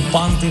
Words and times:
preocupante 0.00 0.50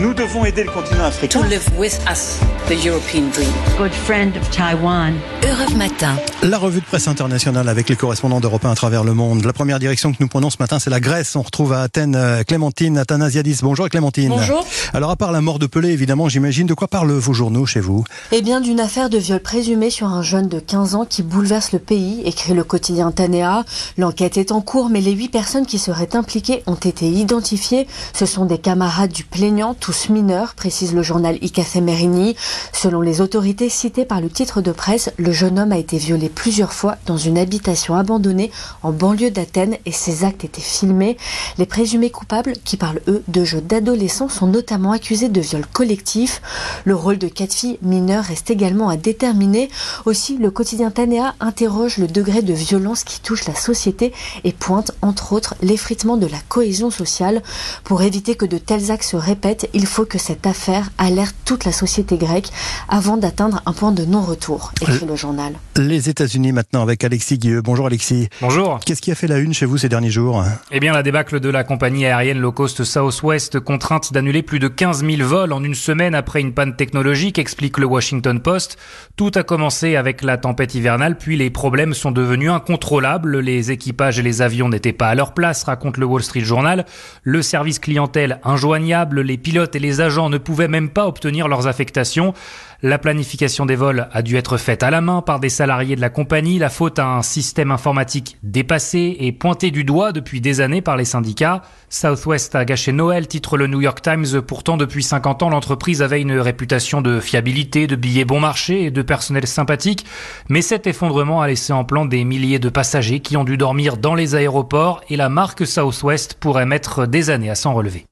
Nous 0.00 0.14
devons 0.14 0.44
aider 0.46 0.64
le 0.64 0.70
continent 0.70 1.04
africain. 1.04 1.40
To 1.40 1.46
live 1.46 1.68
with 1.78 1.98
us, 2.10 2.40
the 2.68 2.84
European 2.84 3.28
dream. 3.32 3.52
Good 3.76 3.92
friend 3.92 4.34
of 4.36 4.50
Taiwan. 4.50 5.12
Europe 5.42 5.76
Matin. 5.76 6.16
La 6.42 6.58
revue 6.58 6.80
de 6.80 6.84
presse 6.86 7.06
internationale 7.06 7.68
avec 7.68 7.88
les 7.90 7.96
correspondants 7.96 8.40
d'Europe 8.40 8.64
1 8.64 8.70
à 8.70 8.74
travers 8.74 9.04
le 9.04 9.12
monde. 9.12 9.44
La 9.44 9.52
première 9.52 9.78
direction 9.78 10.12
que 10.12 10.16
nous 10.20 10.28
prenons 10.28 10.48
ce 10.48 10.56
matin, 10.58 10.78
c'est 10.78 10.90
la 10.90 11.00
Grèce. 11.00 11.36
On 11.36 11.42
retrouve 11.42 11.74
à 11.74 11.82
Athènes 11.82 12.16
euh, 12.16 12.42
Clémentine 12.44 12.96
Athanasiadis. 12.96 13.58
Bonjour 13.62 13.88
Clémentine. 13.90 14.30
Bonjour. 14.30 14.66
Alors 14.94 15.10
à 15.10 15.16
part 15.16 15.32
la 15.32 15.42
mort 15.42 15.58
de 15.58 15.66
Pelé, 15.66 15.90
évidemment, 15.90 16.28
j'imagine, 16.28 16.66
de 16.66 16.74
quoi 16.74 16.88
parlent 16.88 17.12
vos 17.12 17.34
journaux 17.34 17.66
chez 17.66 17.80
vous? 17.80 18.04
Eh 18.32 18.40
bien 18.40 18.60
d'une 18.60 18.80
affaire 18.80 19.10
de 19.10 19.18
viol 19.18 19.40
présumé 19.40 19.90
sur 19.90 20.08
un 20.08 20.22
jeune 20.22 20.48
de 20.48 20.60
15 20.60 20.94
ans 20.94 21.04
qui 21.04 21.22
bouleverse 21.22 21.72
le 21.72 21.78
pays, 21.78 22.22
écrit 22.24 22.54
le 22.54 22.64
quotidien 22.64 23.12
Tanea. 23.12 23.64
L'enquête 23.98 24.38
est 24.38 24.50
en 24.50 24.62
cours, 24.62 24.88
mais 24.88 25.02
les 25.02 25.12
huit 25.12 25.28
personnes 25.28 25.66
qui 25.66 25.78
seraient 25.78 26.16
impliquées 26.16 26.62
ont 26.66 26.74
été 26.74 27.06
identifiées. 27.06 27.86
Ce 28.14 28.24
sont 28.24 28.46
des 28.46 28.58
camarades 28.58 28.93
du 29.02 29.24
plaignant, 29.24 29.74
tous 29.74 30.08
mineurs, 30.08 30.54
précise 30.54 30.94
le 30.94 31.02
journal 31.02 31.36
Icafé 31.42 31.80
Merini. 31.80 32.36
Selon 32.72 33.00
les 33.00 33.20
autorités 33.20 33.68
citées 33.68 34.04
par 34.04 34.20
le 34.20 34.30
titre 34.30 34.62
de 34.62 34.70
presse, 34.70 35.10
le 35.18 35.32
jeune 35.32 35.58
homme 35.58 35.72
a 35.72 35.78
été 35.78 35.98
violé 35.98 36.28
plusieurs 36.28 36.72
fois 36.72 36.96
dans 37.04 37.16
une 37.16 37.36
habitation 37.36 37.96
abandonnée 37.96 38.52
en 38.82 38.92
banlieue 38.92 39.32
d'Athènes 39.32 39.78
et 39.84 39.92
ses 39.92 40.24
actes 40.24 40.44
étaient 40.44 40.60
filmés. 40.60 41.16
Les 41.58 41.66
présumés 41.66 42.10
coupables, 42.10 42.54
qui 42.64 42.76
parlent 42.76 43.00
eux 43.08 43.24
de 43.26 43.44
jeux 43.44 43.60
d'adolescents, 43.60 44.28
sont 44.28 44.46
notamment 44.46 44.92
accusés 44.92 45.28
de 45.28 45.40
viol 45.40 45.66
collectif. 45.66 46.40
Le 46.84 46.94
rôle 46.94 47.18
de 47.18 47.28
quatre 47.28 47.54
filles 47.54 47.78
mineures 47.82 48.24
reste 48.24 48.50
également 48.50 48.88
à 48.88 48.96
déterminer. 48.96 49.70
Aussi, 50.06 50.38
le 50.38 50.52
quotidien 50.52 50.92
Tanea 50.92 51.34
interroge 51.40 51.98
le 51.98 52.06
degré 52.06 52.42
de 52.42 52.54
violence 52.54 53.02
qui 53.02 53.20
touche 53.20 53.46
la 53.46 53.56
société 53.56 54.12
et 54.44 54.52
pointe 54.52 54.92
entre 55.02 55.32
autres 55.32 55.56
l'effritement 55.62 56.16
de 56.16 56.26
la 56.26 56.38
cohésion 56.48 56.90
sociale. 56.92 57.42
Pour 57.82 58.02
éviter 58.02 58.36
que 58.36 58.46
de 58.46 58.56
tels 58.56 58.83
actes 58.90 59.04
se 59.04 59.16
répètent, 59.16 59.68
il 59.72 59.86
faut 59.86 60.04
que 60.04 60.18
cette 60.18 60.46
affaire 60.46 60.90
alerte 60.98 61.36
toute 61.44 61.64
la 61.64 61.72
société 61.72 62.16
grecque 62.16 62.48
avant 62.88 63.16
d'atteindre 63.16 63.62
un 63.66 63.72
point 63.72 63.92
de 63.92 64.04
non-retour, 64.04 64.72
écrit 64.80 65.06
le 65.06 65.16
journal. 65.16 65.54
Les 65.76 66.08
États-Unis 66.08 66.52
maintenant 66.52 66.82
avec 66.82 67.04
Alexis 67.04 67.38
Guilleux. 67.38 67.62
Bonjour 67.62 67.86
Alexis. 67.86 68.28
Bonjour. 68.40 68.80
Qu'est-ce 68.84 69.02
qui 69.02 69.10
a 69.10 69.14
fait 69.14 69.26
la 69.26 69.38
une 69.38 69.54
chez 69.54 69.66
vous 69.66 69.78
ces 69.78 69.88
derniers 69.88 70.10
jours? 70.10 70.44
Eh 70.70 70.80
bien, 70.80 70.92
la 70.92 71.02
débâcle 71.02 71.40
de 71.40 71.48
la 71.48 71.64
compagnie 71.64 72.06
aérienne 72.06 72.38
low 72.38 72.52
cost 72.52 72.84
Southwest, 72.84 73.60
contrainte 73.60 74.12
d'annuler 74.12 74.42
plus 74.42 74.58
de 74.58 74.68
15 74.68 75.04
000 75.04 75.28
vols 75.28 75.52
en 75.52 75.62
une 75.62 75.74
semaine 75.74 76.14
après 76.14 76.40
une 76.40 76.52
panne 76.52 76.76
technologique, 76.76 77.38
explique 77.38 77.78
le 77.78 77.86
Washington 77.86 78.40
Post. 78.40 78.76
Tout 79.16 79.32
a 79.34 79.42
commencé 79.42 79.96
avec 79.96 80.22
la 80.22 80.36
tempête 80.36 80.74
hivernale, 80.74 81.16
puis 81.18 81.36
les 81.36 81.50
problèmes 81.50 81.94
sont 81.94 82.12
devenus 82.12 82.50
incontrôlables. 82.50 83.40
Les 83.40 83.70
équipages 83.70 84.18
et 84.18 84.22
les 84.22 84.42
avions 84.42 84.68
n'étaient 84.68 84.92
pas 84.92 85.08
à 85.08 85.14
leur 85.14 85.34
place, 85.34 85.64
raconte 85.64 85.96
le 85.96 86.06
Wall 86.06 86.22
Street 86.22 86.40
Journal. 86.40 86.84
Le 87.22 87.42
service 87.42 87.78
clientèle 87.78 88.40
injoignable, 88.44 88.73
les 88.78 89.36
pilotes 89.36 89.76
et 89.76 89.80
les 89.80 90.00
agents 90.00 90.30
ne 90.30 90.38
pouvaient 90.38 90.68
même 90.68 90.88
pas 90.88 91.06
obtenir 91.06 91.48
leurs 91.48 91.66
affectations. 91.66 92.34
La 92.82 92.98
planification 92.98 93.64
des 93.64 93.76
vols 93.76 94.08
a 94.12 94.20
dû 94.20 94.36
être 94.36 94.58
faite 94.58 94.82
à 94.82 94.90
la 94.90 95.00
main 95.00 95.22
par 95.22 95.40
des 95.40 95.48
salariés 95.48 95.96
de 95.96 96.02
la 96.02 96.10
compagnie. 96.10 96.58
La 96.58 96.68
faute 96.68 96.98
à 96.98 97.06
un 97.06 97.22
système 97.22 97.70
informatique 97.70 98.36
dépassé 98.42 99.16
et 99.20 99.32
pointé 99.32 99.70
du 99.70 99.84
doigt 99.84 100.12
depuis 100.12 100.42
des 100.42 100.60
années 100.60 100.82
par 100.82 100.98
les 100.98 101.06
syndicats. 101.06 101.62
Southwest 101.88 102.54
a 102.54 102.66
gâché 102.66 102.92
Noël, 102.92 103.26
titre 103.26 103.56
le 103.56 103.68
New 103.68 103.80
York 103.80 104.02
Times. 104.02 104.42
Pourtant, 104.46 104.76
depuis 104.76 105.02
50 105.02 105.42
ans, 105.42 105.48
l'entreprise 105.48 106.02
avait 106.02 106.20
une 106.20 106.38
réputation 106.38 107.00
de 107.00 107.20
fiabilité, 107.20 107.86
de 107.86 107.96
billets 107.96 108.26
bon 108.26 108.40
marché 108.40 108.84
et 108.84 108.90
de 108.90 109.00
personnel 109.00 109.46
sympathique. 109.46 110.04
Mais 110.50 110.60
cet 110.60 110.86
effondrement 110.86 111.40
a 111.40 111.48
laissé 111.48 111.72
en 111.72 111.84
plan 111.84 112.04
des 112.04 112.24
milliers 112.24 112.58
de 112.58 112.68
passagers 112.68 113.20
qui 113.20 113.38
ont 113.38 113.44
dû 113.44 113.56
dormir 113.56 113.96
dans 113.96 114.14
les 114.14 114.34
aéroports 114.34 115.00
et 115.08 115.16
la 115.16 115.30
marque 115.30 115.66
Southwest 115.66 116.34
pourrait 116.34 116.66
mettre 116.66 117.06
des 117.06 117.30
années 117.30 117.48
à 117.48 117.54
s'en 117.54 117.72
relever. 117.72 118.04